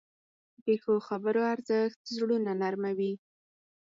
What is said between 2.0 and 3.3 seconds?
زړونه نرموې.